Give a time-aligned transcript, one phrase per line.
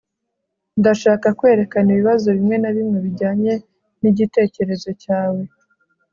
[0.79, 3.53] ndashaka kwerekana ibibazo bimwe na bimwe bijyanye
[4.01, 5.43] nigitekerezo cyawe